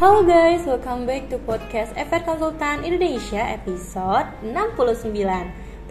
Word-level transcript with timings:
Halo 0.00 0.24
guys, 0.24 0.64
welcome 0.64 1.04
back 1.04 1.28
to 1.28 1.36
podcast 1.44 1.92
FR 1.92 2.24
Konsultan 2.24 2.88
Indonesia 2.88 3.36
episode 3.36 4.32
69 4.40 5.12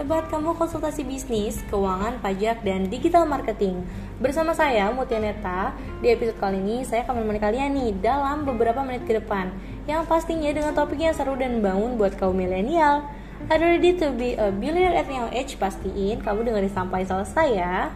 Tempat 0.02 0.34
kamu 0.34 0.58
konsultasi 0.58 1.06
bisnis, 1.06 1.62
keuangan, 1.70 2.18
pajak, 2.18 2.66
dan 2.66 2.90
digital 2.90 3.30
marketing. 3.30 3.86
Bersama 4.18 4.58
saya 4.58 4.90
Mutia 4.90 5.22
Neta. 5.22 5.78
Di 6.02 6.10
episode 6.10 6.42
kali 6.42 6.58
ini 6.58 6.82
saya 6.82 7.06
akan 7.06 7.22
menemani 7.22 7.38
kalian 7.38 7.70
nih 7.70 7.90
dalam 8.02 8.50
beberapa 8.50 8.82
menit 8.82 9.06
ke 9.06 9.14
depan. 9.22 9.54
Yang 9.86 10.10
pastinya 10.10 10.50
dengan 10.58 10.74
topik 10.74 10.98
yang 10.98 11.14
seru 11.14 11.38
dan 11.38 11.62
bangun 11.62 11.94
buat 11.94 12.18
kaum 12.18 12.34
milenial. 12.34 13.06
Are 13.46 13.62
you 13.62 13.78
ready 13.78 13.94
to 13.94 14.10
be 14.10 14.34
a 14.34 14.50
billionaire 14.50 14.98
at 14.98 15.06
young 15.06 15.30
age? 15.30 15.62
Pastiin 15.62 16.26
kamu 16.26 16.50
dengerin 16.50 16.74
sampai 16.74 17.06
selesai 17.06 17.50
ya. 17.54 17.94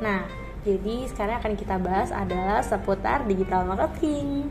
Nah, 0.00 0.24
jadi 0.64 1.04
sekarang 1.12 1.36
akan 1.36 1.52
kita 1.52 1.76
bahas 1.76 2.08
adalah 2.08 2.64
seputar 2.64 3.28
digital 3.28 3.68
marketing 3.68 4.48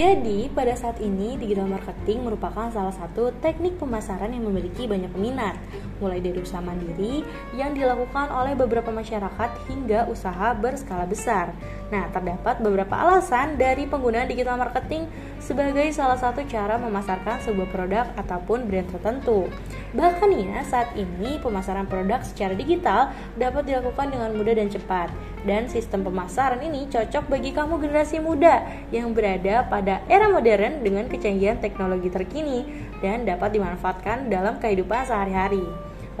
jadi, 0.00 0.48
pada 0.56 0.72
saat 0.72 0.96
ini 0.96 1.36
digital 1.36 1.68
marketing 1.68 2.24
merupakan 2.24 2.72
salah 2.72 2.96
satu 2.96 3.36
teknik 3.44 3.76
pemasaran 3.76 4.32
yang 4.32 4.48
memiliki 4.48 4.88
banyak 4.88 5.12
peminat, 5.12 5.60
mulai 6.00 6.24
dari 6.24 6.40
usaha 6.40 6.64
mandiri 6.64 7.20
yang 7.52 7.76
dilakukan 7.76 8.32
oleh 8.32 8.56
beberapa 8.56 8.88
masyarakat 8.88 9.50
hingga 9.68 10.08
usaha 10.08 10.56
berskala 10.56 11.04
besar. 11.04 11.52
Nah, 11.92 12.08
terdapat 12.16 12.64
beberapa 12.64 12.96
alasan 12.96 13.60
dari 13.60 13.84
penggunaan 13.84 14.24
digital 14.24 14.56
marketing 14.56 15.04
sebagai 15.36 15.92
salah 15.92 16.16
satu 16.16 16.48
cara 16.48 16.80
memasarkan 16.80 17.44
sebuah 17.44 17.68
produk 17.68 18.08
ataupun 18.16 18.72
brand 18.72 18.88
tertentu. 18.88 19.52
Bahkan 19.90 20.30
ya, 20.38 20.62
saat 20.62 20.94
ini 20.94 21.42
pemasaran 21.42 21.90
produk 21.90 22.22
secara 22.22 22.54
digital 22.54 23.10
dapat 23.34 23.66
dilakukan 23.66 24.14
dengan 24.14 24.30
mudah 24.38 24.54
dan 24.54 24.70
cepat. 24.70 25.10
Dan 25.42 25.66
sistem 25.66 26.06
pemasaran 26.06 26.62
ini 26.62 26.86
cocok 26.86 27.26
bagi 27.26 27.50
kamu 27.50 27.80
generasi 27.82 28.22
muda 28.22 28.62
yang 28.94 29.10
berada 29.10 29.66
pada 29.66 30.04
era 30.06 30.30
modern 30.30 30.86
dengan 30.86 31.10
kecanggihan 31.10 31.58
teknologi 31.58 32.12
terkini 32.12 32.62
dan 33.02 33.26
dapat 33.26 33.56
dimanfaatkan 33.56 34.30
dalam 34.30 34.62
kehidupan 34.62 35.08
sehari-hari. 35.08 35.64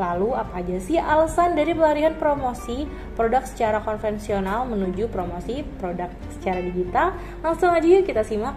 Lalu 0.00 0.32
apa 0.32 0.64
aja 0.64 0.80
sih 0.80 0.96
alasan 0.96 1.52
dari 1.52 1.76
pelarian 1.76 2.16
promosi 2.16 2.88
produk 3.12 3.44
secara 3.44 3.84
konvensional 3.84 4.64
menuju 4.64 5.12
promosi 5.12 5.60
produk 5.76 6.08
secara 6.32 6.64
digital? 6.64 7.12
Langsung 7.44 7.68
aja 7.68 7.84
yuk 7.84 8.08
kita 8.08 8.24
simak. 8.24 8.56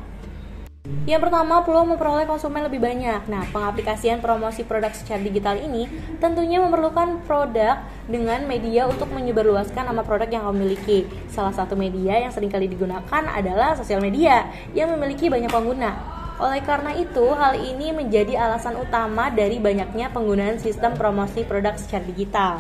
Yang 1.08 1.32
pertama, 1.32 1.64
peluang 1.64 1.96
memperoleh 1.96 2.28
konsumen 2.28 2.68
lebih 2.68 2.84
banyak. 2.84 3.32
Nah, 3.32 3.48
pengaplikasian 3.56 4.20
promosi 4.20 4.68
produk 4.68 4.92
secara 4.92 5.24
digital 5.24 5.56
ini 5.56 5.88
tentunya 6.20 6.60
memerlukan 6.60 7.24
produk 7.24 7.88
dengan 8.04 8.44
media 8.44 8.92
untuk 8.92 9.08
menyebarluaskan 9.16 9.88
nama 9.88 10.04
produk 10.04 10.28
yang 10.28 10.44
kamu 10.44 10.68
miliki. 10.68 11.08
Salah 11.32 11.56
satu 11.56 11.80
media 11.80 12.20
yang 12.20 12.36
sering 12.36 12.52
kali 12.52 12.68
digunakan 12.68 13.24
adalah 13.32 13.80
sosial 13.80 14.04
media 14.04 14.48
yang 14.76 14.92
memiliki 14.92 15.32
banyak 15.32 15.48
pengguna. 15.48 15.92
Oleh 16.40 16.60
karena 16.64 16.92
itu, 17.00 17.32
hal 17.32 17.56
ini 17.64 17.96
menjadi 17.96 18.36
alasan 18.40 18.76
utama 18.76 19.32
dari 19.32 19.64
banyaknya 19.64 20.12
penggunaan 20.12 20.60
sistem 20.60 21.00
promosi 21.00 21.48
produk 21.48 21.80
secara 21.80 22.04
digital. 22.04 22.60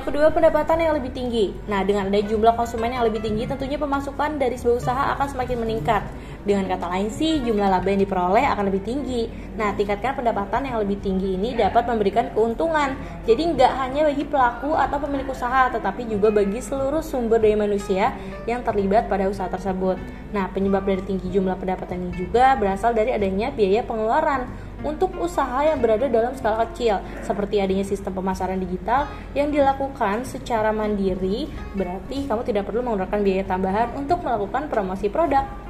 Yang 0.00 0.04
kedua, 0.16 0.32
pendapatan 0.32 0.80
yang 0.80 0.96
lebih 0.96 1.12
tinggi. 1.12 1.52
Nah, 1.68 1.84
dengan 1.84 2.08
ada 2.08 2.24
jumlah 2.24 2.56
konsumen 2.56 2.88
yang 2.88 3.04
lebih 3.04 3.20
tinggi, 3.20 3.44
tentunya 3.44 3.76
pemasukan 3.76 4.40
dari 4.40 4.56
sebuah 4.56 4.76
usaha 4.80 5.02
akan 5.12 5.26
semakin 5.28 5.58
meningkat. 5.60 6.02
Dengan 6.40 6.64
kata 6.72 6.88
lain 6.88 7.12
sih, 7.12 7.44
jumlah 7.44 7.68
laba 7.68 7.84
yang 7.84 8.00
diperoleh 8.00 8.48
akan 8.48 8.72
lebih 8.72 8.80
tinggi. 8.80 9.28
Nah, 9.60 9.76
tingkatkan 9.76 10.16
pendapatan 10.16 10.64
yang 10.64 10.80
lebih 10.80 10.96
tinggi 11.04 11.36
ini 11.36 11.52
dapat 11.52 11.84
memberikan 11.84 12.32
keuntungan. 12.32 12.96
Jadi 13.28 13.42
nggak 13.52 13.72
hanya 13.76 14.08
bagi 14.08 14.24
pelaku 14.24 14.72
atau 14.72 14.96
pemilik 15.04 15.28
usaha, 15.28 15.68
tetapi 15.68 16.08
juga 16.08 16.32
bagi 16.32 16.64
seluruh 16.64 17.04
sumber 17.04 17.44
daya 17.44 17.60
manusia 17.60 18.16
yang 18.48 18.64
terlibat 18.64 19.04
pada 19.12 19.28
usaha 19.28 19.52
tersebut. 19.52 20.00
Nah, 20.32 20.48
penyebab 20.48 20.88
dari 20.88 21.04
tinggi 21.04 21.28
jumlah 21.28 21.60
pendapatan 21.60 22.08
ini 22.08 22.12
juga 22.16 22.56
berasal 22.56 22.96
dari 22.96 23.12
adanya 23.12 23.52
biaya 23.52 23.84
pengeluaran 23.84 24.48
untuk 24.80 25.12
usaha 25.20 25.60
yang 25.60 25.76
berada 25.76 26.08
dalam 26.08 26.32
skala 26.32 26.64
kecil, 26.72 27.04
seperti 27.20 27.60
adanya 27.60 27.84
sistem 27.84 28.16
pemasaran 28.16 28.56
digital 28.56 29.04
yang 29.36 29.52
dilakukan 29.52 30.24
secara 30.24 30.72
mandiri, 30.72 31.52
berarti 31.76 32.24
kamu 32.24 32.42
tidak 32.48 32.64
perlu 32.64 32.80
menggunakan 32.80 33.20
biaya 33.20 33.44
tambahan 33.44 33.92
untuk 33.92 34.24
melakukan 34.24 34.72
promosi 34.72 35.12
produk. 35.12 35.69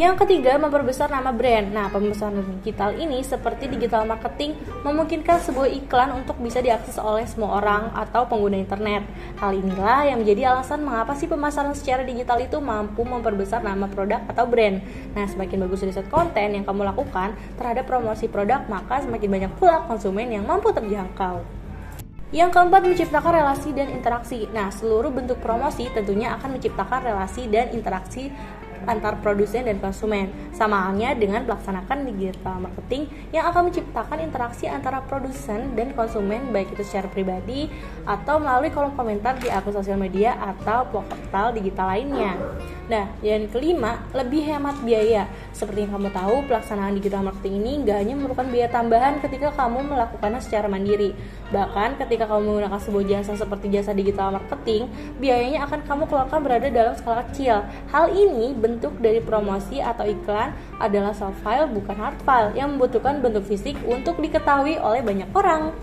Yang 0.00 0.24
ketiga, 0.24 0.56
memperbesar 0.56 1.12
nama 1.12 1.28
brand. 1.28 1.76
Nah, 1.76 1.92
pembesaran 1.92 2.40
digital 2.64 2.96
ini 2.96 3.20
seperti 3.20 3.68
digital 3.68 4.08
marketing 4.08 4.56
memungkinkan 4.80 5.44
sebuah 5.44 5.68
iklan 5.76 6.16
untuk 6.16 6.40
bisa 6.40 6.64
diakses 6.64 6.96
oleh 6.96 7.28
semua 7.28 7.60
orang 7.60 7.92
atau 7.92 8.24
pengguna 8.24 8.56
internet. 8.56 9.04
Hal 9.36 9.52
inilah 9.52 10.08
yang 10.08 10.24
menjadi 10.24 10.56
alasan 10.56 10.88
mengapa 10.88 11.12
sih 11.12 11.28
pemasaran 11.28 11.76
secara 11.76 12.00
digital 12.00 12.40
itu 12.40 12.56
mampu 12.64 13.04
memperbesar 13.04 13.60
nama 13.60 13.92
produk 13.92 14.24
atau 14.24 14.48
brand. 14.48 14.80
Nah, 15.12 15.28
semakin 15.28 15.68
bagus 15.68 15.84
riset 15.84 16.08
konten 16.08 16.48
yang 16.48 16.64
kamu 16.64 16.80
lakukan 16.80 17.36
terhadap 17.60 17.84
promosi 17.84 18.24
produk, 18.24 18.64
maka 18.72 19.04
semakin 19.04 19.28
banyak 19.28 19.52
pula 19.60 19.84
konsumen 19.84 20.32
yang 20.32 20.48
mampu 20.48 20.72
terjangkau. 20.72 21.60
Yang 22.30 22.54
keempat, 22.54 22.86
menciptakan 22.86 23.42
relasi 23.42 23.74
dan 23.74 23.90
interaksi. 23.90 24.46
Nah, 24.54 24.70
seluruh 24.70 25.10
bentuk 25.10 25.42
promosi 25.42 25.90
tentunya 25.90 26.30
akan 26.38 26.56
menciptakan 26.56 27.02
relasi 27.02 27.50
dan 27.50 27.74
interaksi 27.74 28.30
antar 28.86 29.18
produsen 29.20 29.66
dan 29.66 29.80
konsumen. 29.82 30.30
Sama 30.54 30.88
halnya 30.88 31.12
dengan 31.16 31.44
melaksanakan 31.44 32.08
digital 32.08 32.60
marketing 32.60 33.08
yang 33.32 33.48
akan 33.48 33.68
menciptakan 33.72 34.18
interaksi 34.20 34.70
antara 34.70 35.00
produsen 35.04 35.72
dan 35.74 35.92
konsumen 35.96 36.52
baik 36.54 36.72
itu 36.76 36.84
secara 36.84 37.08
pribadi 37.08 37.68
atau 38.04 38.40
melalui 38.40 38.70
kolom 38.72 38.92
komentar 38.94 39.36
di 39.40 39.48
akun 39.48 39.74
sosial 39.74 40.00
media 40.00 40.36
atau 40.38 40.88
portal 40.88 41.52
digital 41.56 41.92
lainnya. 41.92 42.36
Nah, 42.90 43.06
yang 43.22 43.46
kelima, 43.46 44.02
lebih 44.10 44.42
hemat 44.50 44.82
biaya. 44.82 45.30
Seperti 45.54 45.86
yang 45.86 45.94
kamu 45.94 46.10
tahu, 46.10 46.42
pelaksanaan 46.50 46.98
digital 46.98 47.22
marketing 47.22 47.62
ini 47.62 47.72
nggak 47.86 47.96
hanya 48.02 48.14
memerlukan 48.18 48.50
biaya 48.50 48.66
tambahan 48.66 49.22
ketika 49.22 49.54
kamu 49.54 49.94
melakukannya 49.94 50.42
secara 50.42 50.66
mandiri. 50.66 51.14
Bahkan 51.50 51.98
ketika 51.98 52.30
kamu 52.30 52.46
menggunakan 52.46 52.80
sebuah 52.80 53.04
jasa 53.06 53.34
seperti 53.34 53.66
jasa 53.74 53.90
digital 53.90 54.30
marketing, 54.34 54.86
biayanya 55.18 55.66
akan 55.66 55.82
kamu 55.82 56.02
keluarkan 56.06 56.40
berada 56.46 56.68
dalam 56.70 56.94
skala 56.94 57.26
kecil. 57.30 57.66
Hal 57.90 58.14
ini 58.14 58.54
bentuk 58.54 58.94
dari 59.02 59.18
promosi 59.18 59.82
atau 59.82 60.06
iklan 60.06 60.54
adalah 60.78 61.10
soft 61.10 61.42
file 61.42 61.66
bukan 61.66 61.98
hard 61.98 62.18
file 62.22 62.54
yang 62.54 62.78
membutuhkan 62.78 63.18
bentuk 63.18 63.46
fisik 63.50 63.74
untuk 63.84 64.22
diketahui 64.22 64.78
oleh 64.78 65.02
banyak 65.02 65.28
orang. 65.34 65.74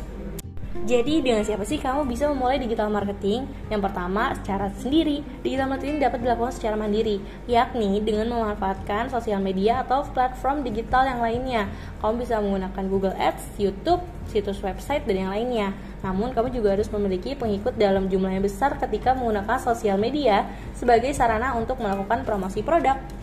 Jadi 0.85 1.25
dengan 1.25 1.41
siapa 1.41 1.65
sih 1.65 1.81
kamu 1.81 2.05
bisa 2.05 2.29
memulai 2.29 2.61
digital 2.61 2.93
marketing? 2.93 3.49
Yang 3.73 3.81
pertama, 3.89 4.38
secara 4.38 4.69
sendiri. 4.77 5.25
Digital 5.41 5.65
marketing 5.65 5.97
dapat 5.97 6.21
dilakukan 6.21 6.53
secara 6.53 6.77
mandiri, 6.77 7.17
yakni 7.49 7.97
dengan 8.05 8.29
memanfaatkan 8.29 9.09
sosial 9.09 9.41
media 9.41 9.81
atau 9.81 10.05
platform 10.13 10.61
digital 10.61 11.09
yang 11.09 11.19
lainnya. 11.23 11.66
Kamu 11.97 12.21
bisa 12.21 12.37
menggunakan 12.37 12.83
Google 12.85 13.17
Ads, 13.17 13.57
YouTube, 13.57 14.05
situs 14.29 14.61
website, 14.61 15.09
dan 15.09 15.25
yang 15.25 15.31
lainnya. 15.33 15.73
Namun, 16.05 16.37
kamu 16.37 16.53
juga 16.53 16.77
harus 16.77 16.91
memiliki 16.93 17.33
pengikut 17.33 17.73
dalam 17.73 18.05
jumlah 18.05 18.29
yang 18.37 18.45
besar 18.45 18.77
ketika 18.77 19.17
menggunakan 19.17 19.57
sosial 19.57 19.97
media 19.97 20.45
sebagai 20.77 21.09
sarana 21.17 21.57
untuk 21.57 21.81
melakukan 21.81 22.21
promosi 22.21 22.61
produk. 22.61 23.16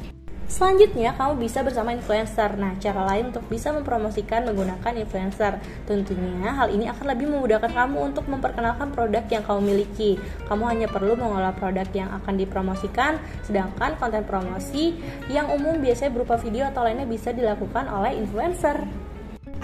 Selanjutnya, 0.44 1.16
kamu 1.16 1.40
bisa 1.40 1.64
bersama 1.64 1.96
influencer. 1.96 2.52
Nah, 2.60 2.76
cara 2.76 3.08
lain 3.08 3.32
untuk 3.32 3.48
bisa 3.48 3.72
mempromosikan 3.72 4.44
menggunakan 4.44 4.92
influencer. 4.92 5.56
Tentunya, 5.88 6.52
hal 6.52 6.68
ini 6.68 6.84
akan 6.92 7.16
lebih 7.16 7.32
memudahkan 7.32 7.72
kamu 7.72 8.12
untuk 8.12 8.28
memperkenalkan 8.28 8.92
produk 8.92 9.24
yang 9.32 9.40
kamu 9.40 9.60
miliki. 9.72 10.20
Kamu 10.44 10.68
hanya 10.68 10.86
perlu 10.86 11.16
mengolah 11.16 11.56
produk 11.56 11.88
yang 11.96 12.12
akan 12.12 12.36
dipromosikan, 12.36 13.16
sedangkan 13.40 13.96
konten 13.96 14.22
promosi 14.28 14.94
yang 15.32 15.48
umum 15.48 15.80
biasanya 15.80 16.12
berupa 16.12 16.36
video 16.36 16.68
atau 16.68 16.84
lainnya 16.84 17.08
bisa 17.08 17.32
dilakukan 17.32 17.88
oleh 17.88 18.12
influencer. 18.20 19.03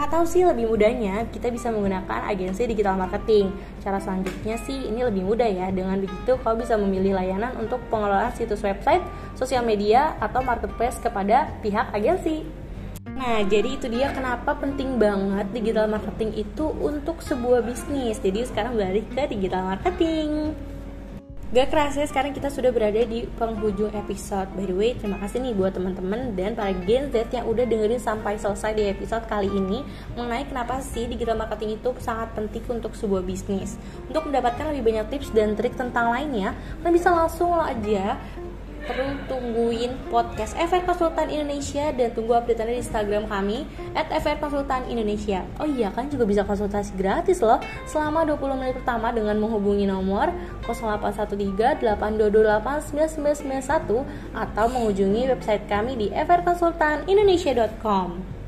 Atau 0.01 0.25
sih 0.25 0.49
lebih 0.49 0.65
mudahnya 0.65 1.29
kita 1.29 1.53
bisa 1.53 1.69
menggunakan 1.69 2.25
agensi 2.25 2.65
digital 2.65 2.97
marketing. 2.97 3.53
Cara 3.85 4.01
selanjutnya 4.01 4.57
sih 4.65 4.89
ini 4.89 5.05
lebih 5.05 5.29
mudah 5.29 5.45
ya. 5.45 5.69
Dengan 5.69 6.01
begitu 6.01 6.41
kau 6.41 6.57
bisa 6.57 6.81
memilih 6.81 7.21
layanan 7.21 7.53
untuk 7.61 7.85
pengelolaan 7.93 8.33
situs 8.33 8.65
website, 8.65 9.05
sosial 9.37 9.61
media 9.61 10.17
atau 10.25 10.41
marketplace 10.41 10.97
kepada 11.05 11.53
pihak 11.61 11.93
agensi. 11.93 12.49
Nah, 13.13 13.45
jadi 13.45 13.77
itu 13.77 13.93
dia 13.93 14.09
kenapa 14.17 14.57
penting 14.57 14.97
banget 14.97 15.53
digital 15.53 15.85
marketing 15.93 16.33
itu 16.33 16.73
untuk 16.81 17.21
sebuah 17.21 17.61
bisnis. 17.61 18.17
Jadi 18.25 18.49
sekarang 18.49 18.81
balik 18.81 19.05
ke 19.13 19.29
digital 19.29 19.69
marketing. 19.69 20.57
Gak 21.51 21.75
kerasa 21.75 22.07
sekarang 22.07 22.31
kita 22.31 22.47
sudah 22.47 22.71
berada 22.71 23.03
di 23.03 23.27
penghujung 23.35 23.91
episode. 23.91 24.47
By 24.55 24.71
the 24.71 24.77
way, 24.79 24.95
terima 24.95 25.19
kasih 25.19 25.43
nih 25.43 25.51
buat 25.59 25.75
teman-teman 25.75 26.39
dan 26.39 26.55
para 26.55 26.71
Gen 26.87 27.11
Z 27.11 27.27
yang 27.35 27.43
udah 27.51 27.67
dengerin 27.67 27.99
sampai 27.99 28.39
selesai 28.39 28.71
di 28.79 28.87
episode 28.87 29.27
kali 29.27 29.51
ini 29.51 29.83
Mengenai 30.15 30.47
kenapa 30.47 30.79
sih 30.79 31.11
digital 31.11 31.35
marketing 31.35 31.75
itu 31.75 31.91
sangat 31.99 32.31
penting 32.39 32.63
untuk 32.71 32.95
sebuah 32.95 33.27
bisnis. 33.27 33.75
Untuk 34.07 34.31
mendapatkan 34.31 34.71
lebih 34.71 34.95
banyak 34.95 35.11
tips 35.11 35.35
dan 35.35 35.59
trik 35.59 35.75
tentang 35.75 36.15
lainnya 36.15 36.55
Kalian 36.87 36.95
bisa 36.95 37.11
langsung 37.11 37.51
aja 37.59 38.15
perlu 38.89 39.21
tungguin 39.29 39.93
podcast 40.09 40.57
FR 40.57 40.89
Konsultan 40.89 41.29
Indonesia 41.29 41.93
dan 41.93 42.17
tunggu 42.17 42.33
update-nya 42.37 42.73
di 42.73 42.81
Instagram 42.81 43.29
kami 43.29 43.69
at 43.93 44.09
Indonesia. 44.89 45.45
Oh 45.61 45.69
iya 45.69 45.93
kan 45.93 46.09
juga 46.09 46.25
bisa 46.25 46.45
konsultasi 46.45 46.97
gratis 46.97 47.45
loh 47.45 47.61
selama 47.85 48.25
20 48.25 48.61
menit 48.61 48.75
pertama 48.81 49.13
dengan 49.13 49.37
menghubungi 49.37 49.85
nomor 49.85 50.33
0813 50.65 51.85
828 51.85 52.97
9991 52.97 54.35
atau 54.35 54.67
mengunjungi 54.71 55.29
website 55.31 55.69
kami 55.69 55.97
di 55.97 56.11
frkonsultanindonesia.com. 56.15 58.40